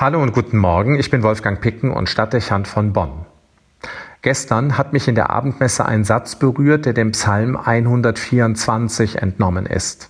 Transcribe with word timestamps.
Hallo 0.00 0.22
und 0.22 0.32
guten 0.32 0.58
Morgen, 0.58 0.96
ich 0.96 1.10
bin 1.10 1.24
Wolfgang 1.24 1.60
Picken 1.60 1.90
und 1.90 2.08
Stadtdechant 2.08 2.68
von 2.68 2.92
Bonn. 2.92 3.26
Gestern 4.22 4.78
hat 4.78 4.92
mich 4.92 5.08
in 5.08 5.16
der 5.16 5.30
Abendmesse 5.30 5.86
ein 5.86 6.04
Satz 6.04 6.36
berührt, 6.36 6.86
der 6.86 6.92
dem 6.92 7.10
Psalm 7.10 7.56
124 7.56 9.20
entnommen 9.20 9.66
ist. 9.66 10.08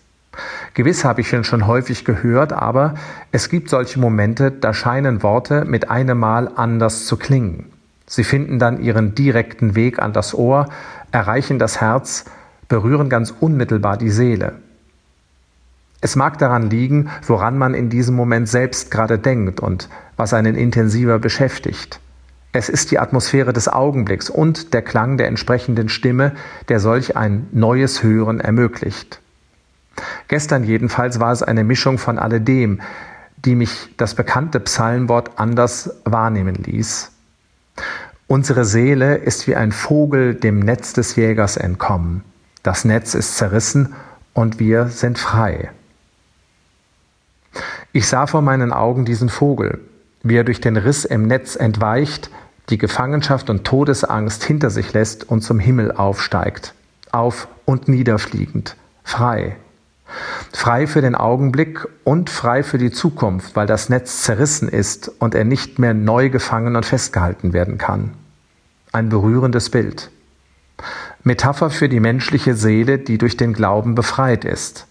Gewiss 0.75 1.07
habe 1.07 1.23
ich 1.23 1.33
ihn 1.33 1.43
schon 1.43 1.67
häufig 1.67 2.05
gehört, 2.05 2.53
aber 2.53 2.97
es 3.33 3.49
gibt 3.49 3.71
solche 3.71 3.99
Momente, 3.99 4.51
da 4.51 4.75
scheinen 4.75 5.23
Worte 5.23 5.65
mit 5.65 5.89
einem 5.89 6.19
Mal 6.19 6.51
anders 6.55 7.07
zu 7.07 7.17
klingen. 7.17 7.73
Sie 8.05 8.25
finden 8.25 8.59
dann 8.59 8.83
ihren 8.83 9.15
direkten 9.15 9.75
Weg 9.75 10.03
an 10.03 10.13
das 10.13 10.35
Ohr, 10.35 10.69
erreichen 11.13 11.59
das 11.59 11.81
Herz, 11.81 12.27
berühren 12.69 13.09
ganz 13.09 13.31
unmittelbar 13.41 13.97
die 13.97 14.11
Seele. 14.11 14.57
Es 16.01 16.15
mag 16.15 16.39
daran 16.39 16.71
liegen, 16.71 17.11
woran 17.27 17.59
man 17.59 17.75
in 17.75 17.91
diesem 17.91 18.15
Moment 18.15 18.49
selbst 18.49 18.91
gerade 18.91 19.19
denkt 19.19 19.61
und 19.61 19.89
was 20.17 20.33
einen 20.33 20.55
intensiver 20.55 21.19
beschäftigt. 21.19 22.01
Es 22.53 22.69
ist 22.69 22.91
die 22.91 22.99
Atmosphäre 22.99 23.53
des 23.53 23.69
Augenblicks 23.69 24.31
und 24.31 24.73
der 24.75 24.83
Klang 24.83 25.17
der 25.19 25.29
entsprechenden 25.29 25.89
Stimme, 25.89 26.33
der 26.69 26.81
solch 26.81 27.17
ein 27.17 27.47
neues 27.53 28.03
Hören 28.03 28.41
ermöglicht. 28.41 29.21
Gestern 30.29 30.65
jedenfalls 30.65 31.21
war 31.21 31.33
es 31.33 31.43
eine 31.43 31.65
Mischung 31.65 31.99
von 31.99 32.19
alledem, 32.19 32.81
die 33.45 33.55
mich 33.55 33.95
das 33.97 34.15
bekannte 34.15 34.61
Psalmwort 34.61 35.33
anders 35.37 35.91
wahrnehmen 36.05 36.55
ließ. 36.55 37.13
Unsere 38.27 38.65
Seele 38.65 39.17
ist 39.17 39.47
wie 39.47 39.57
ein 39.57 39.73
Vogel 39.73 40.35
dem 40.35 40.61
Netz 40.61 40.93
des 40.93 41.17
Jägers 41.17 41.57
entkommen. 41.57 42.23
Das 42.63 42.85
Netz 42.85 43.15
ist 43.15 43.37
zerrissen 43.37 43.95
und 44.33 44.59
wir 44.59 44.89
sind 44.89 45.19
frei. 45.19 45.71
Ich 47.93 48.07
sah 48.07 48.27
vor 48.27 48.43
meinen 48.43 48.73
Augen 48.73 49.05
diesen 49.05 49.29
Vogel, 49.29 49.81
wie 50.23 50.37
er 50.37 50.45
durch 50.45 50.61
den 50.61 50.77
Riss 50.77 51.05
im 51.05 51.27
Netz 51.27 51.57
entweicht, 51.57 52.31
die 52.69 52.79
Gefangenschaft 52.79 53.49
und 53.49 53.65
Todesangst 53.65 54.45
hinter 54.45 54.69
sich 54.69 54.93
lässt 54.93 55.29
und 55.29 55.41
zum 55.41 55.59
Himmel 55.59 55.93
aufsteigt, 55.93 56.75
auf 57.13 57.49
und 57.65 57.89
niederfliegend, 57.89 58.77
frei. 59.05 59.57
Frei 60.53 60.87
für 60.87 61.01
den 61.01 61.15
Augenblick 61.15 61.87
und 62.05 62.31
frei 62.31 62.63
für 62.63 62.79
die 62.79 62.91
Zukunft, 62.91 63.57
weil 63.57 63.67
das 63.67 63.89
Netz 63.89 64.23
zerrissen 64.23 64.69
ist 64.69 65.11
und 65.19 65.35
er 65.35 65.45
nicht 65.45 65.79
mehr 65.79 65.95
neu 65.95 66.31
gefangen 66.31 66.77
und 66.77 66.87
festgehalten 66.87 67.53
werden 67.53 67.79
kann. 67.79 68.13
Ein 68.93 69.09
berührendes 69.09 69.71
Bild. 69.71 70.11
Metapher 71.25 71.71
für 71.71 71.89
die 71.89 72.01
menschliche 72.01 72.55
Seele, 72.55 72.99
die 72.99 73.19
durch 73.19 73.37
den 73.37 73.53
Glauben 73.53 73.95
befreit 73.95 74.45
ist. 74.45 74.87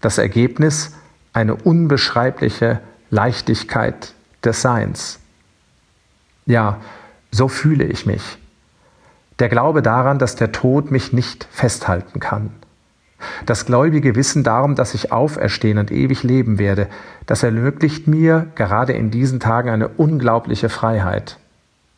Das 0.00 0.18
Ergebnis 0.18 0.92
eine 1.34 1.54
unbeschreibliche 1.56 2.80
Leichtigkeit 3.10 4.14
des 4.42 4.62
Seins. 4.62 5.20
Ja, 6.46 6.80
so 7.30 7.48
fühle 7.48 7.84
ich 7.84 8.06
mich. 8.06 8.38
Der 9.40 9.48
Glaube 9.48 9.82
daran, 9.82 10.18
dass 10.18 10.36
der 10.36 10.52
Tod 10.52 10.90
mich 10.90 11.12
nicht 11.12 11.46
festhalten 11.50 12.20
kann. 12.20 12.50
Das 13.46 13.66
gläubige 13.66 14.14
Wissen 14.14 14.44
darum, 14.44 14.74
dass 14.74 14.94
ich 14.94 15.10
auferstehen 15.12 15.78
und 15.78 15.90
ewig 15.90 16.22
leben 16.22 16.58
werde, 16.58 16.88
das 17.26 17.42
ermöglicht 17.42 18.06
mir 18.06 18.46
gerade 18.54 18.92
in 18.92 19.10
diesen 19.10 19.40
Tagen 19.40 19.70
eine 19.70 19.88
unglaubliche 19.88 20.68
Freiheit. 20.68 21.38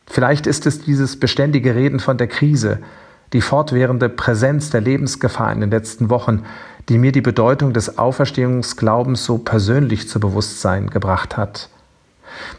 Vielleicht 0.07 0.47
ist 0.47 0.65
es 0.65 0.81
dieses 0.81 1.19
beständige 1.19 1.75
Reden 1.75 1.99
von 1.99 2.17
der 2.17 2.27
Krise, 2.27 2.79
die 3.33 3.41
fortwährende 3.41 4.07
Präsenz 4.09 4.69
der 4.69 4.81
Lebensgefahr 4.81 5.51
in 5.51 5.59
den 5.59 5.69
letzten 5.69 6.09
Wochen, 6.09 6.43
die 6.89 6.97
mir 6.97 7.11
die 7.11 7.21
Bedeutung 7.21 7.73
des 7.73 7.97
Auferstehungsglaubens 7.97 9.25
so 9.25 9.37
persönlich 9.37 10.07
zu 10.07 10.19
Bewusstsein 10.19 10.89
gebracht 10.89 11.37
hat. 11.37 11.69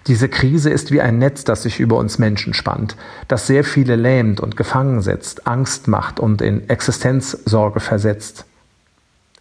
Diese 0.07 0.29
Krise 0.29 0.71
ist 0.71 0.91
wie 0.91 1.01
ein 1.01 1.19
Netz, 1.19 1.45
das 1.45 1.63
sich 1.63 1.81
über 1.81 1.97
uns 1.97 2.19
Menschen 2.19 2.55
spannt, 2.55 2.97
das 3.29 3.47
sehr 3.47 3.65
viele 3.65 3.97
lähmt 3.97 4.41
und 4.41 4.57
gefangen 4.57 5.03
setzt, 5.03 5.47
Angst 5.47 5.89
macht 5.89 6.21
und 6.21 6.43
in 6.43 6.69
Existenzsorge 6.69 7.81
versetzt. 7.81 8.45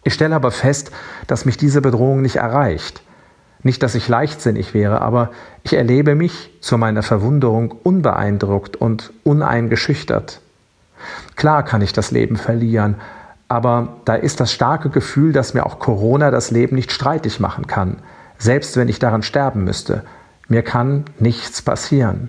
Ich 0.04 0.14
stelle 0.14 0.34
aber 0.34 0.50
fest, 0.50 0.90
dass 1.26 1.44
mich 1.44 1.56
diese 1.56 1.80
Bedrohung 1.80 2.22
nicht 2.22 2.36
erreicht. 2.36 3.02
Nicht, 3.62 3.82
dass 3.82 3.96
ich 3.96 4.08
leichtsinnig 4.08 4.72
wäre, 4.72 5.02
aber 5.02 5.30
ich 5.64 5.74
erlebe 5.74 6.14
mich 6.14 6.50
zu 6.60 6.78
meiner 6.78 7.02
Verwunderung 7.02 7.72
unbeeindruckt 7.72 8.76
und 8.76 9.12
uneingeschüchtert. 9.24 10.40
Klar 11.34 11.64
kann 11.64 11.82
ich 11.82 11.92
das 11.92 12.10
Leben 12.10 12.36
verlieren, 12.36 12.96
aber 13.48 13.96
da 14.04 14.14
ist 14.14 14.40
das 14.40 14.52
starke 14.52 14.90
Gefühl, 14.90 15.32
dass 15.32 15.54
mir 15.54 15.64
auch 15.64 15.78
Corona 15.78 16.30
das 16.30 16.50
Leben 16.50 16.76
nicht 16.76 16.92
streitig 16.92 17.40
machen 17.40 17.66
kann, 17.66 17.96
selbst 18.36 18.76
wenn 18.76 18.88
ich 18.88 18.98
daran 18.98 19.22
sterben 19.22 19.64
müsste. 19.64 20.04
Mir 20.48 20.62
kann 20.62 21.04
nichts 21.18 21.62
passieren. 21.62 22.28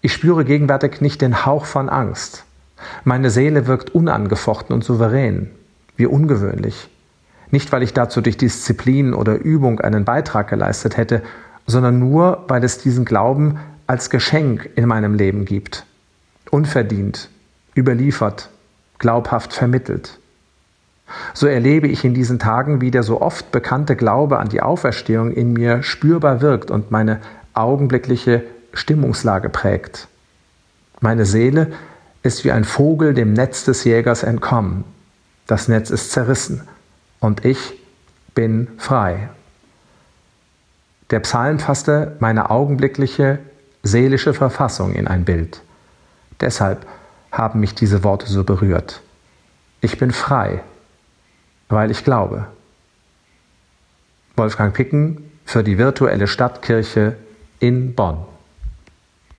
Ich 0.00 0.12
spüre 0.12 0.44
gegenwärtig 0.44 1.00
nicht 1.00 1.20
den 1.20 1.44
Hauch 1.44 1.64
von 1.64 1.88
Angst. 1.88 2.44
Meine 3.04 3.30
Seele 3.30 3.66
wirkt 3.66 3.90
unangefochten 3.90 4.74
und 4.74 4.84
souverän. 4.84 5.50
Wie 5.96 6.06
ungewöhnlich. 6.06 6.88
Nicht, 7.50 7.72
weil 7.72 7.82
ich 7.82 7.92
dazu 7.92 8.20
durch 8.20 8.36
Disziplin 8.36 9.14
oder 9.14 9.36
Übung 9.36 9.80
einen 9.80 10.04
Beitrag 10.04 10.48
geleistet 10.48 10.96
hätte, 10.96 11.22
sondern 11.66 11.98
nur, 11.98 12.44
weil 12.48 12.62
es 12.62 12.78
diesen 12.78 13.04
Glauben 13.04 13.58
als 13.86 14.10
Geschenk 14.10 14.70
in 14.76 14.86
meinem 14.86 15.14
Leben 15.14 15.44
gibt. 15.44 15.86
Unverdient, 16.50 17.28
überliefert, 17.76 18.50
glaubhaft 18.98 19.52
vermittelt. 19.52 20.18
So 21.34 21.46
erlebe 21.46 21.86
ich 21.86 22.04
in 22.04 22.14
diesen 22.14 22.38
Tagen, 22.38 22.80
wie 22.80 22.90
der 22.90 23.02
so 23.02 23.20
oft 23.20 23.52
bekannte 23.52 23.96
Glaube 23.96 24.38
an 24.38 24.48
die 24.48 24.60
Auferstehung 24.60 25.32
in 25.32 25.52
mir 25.52 25.82
spürbar 25.82 26.40
wirkt 26.40 26.70
und 26.70 26.90
meine 26.90 27.20
augenblickliche 27.54 28.42
Stimmungslage 28.72 29.48
prägt. 29.48 30.08
Meine 31.00 31.24
Seele 31.24 31.72
ist 32.22 32.44
wie 32.44 32.52
ein 32.52 32.64
Vogel 32.64 33.14
dem 33.14 33.32
Netz 33.32 33.64
des 33.64 33.84
Jägers 33.84 34.22
entkommen. 34.22 34.84
Das 35.46 35.68
Netz 35.68 35.90
ist 35.90 36.10
zerrissen 36.10 36.62
und 37.20 37.44
ich 37.44 37.74
bin 38.34 38.68
frei. 38.78 39.28
Der 41.10 41.20
Psalm 41.20 41.60
fasste 41.60 42.16
meine 42.18 42.50
augenblickliche 42.50 43.38
seelische 43.84 44.34
Verfassung 44.34 44.92
in 44.92 45.06
ein 45.06 45.24
Bild. 45.24 45.62
Deshalb 46.40 46.84
haben 47.36 47.60
mich 47.60 47.74
diese 47.74 48.02
Worte 48.04 48.26
so 48.26 48.44
berührt. 48.44 49.02
Ich 49.80 49.98
bin 49.98 50.10
frei, 50.10 50.62
weil 51.68 51.90
ich 51.90 52.04
glaube. 52.04 52.46
Wolfgang 54.36 54.74
Picken 54.74 55.30
für 55.44 55.62
die 55.62 55.78
virtuelle 55.78 56.26
Stadtkirche 56.26 57.16
in 57.58 57.94
Bonn. 57.94 58.24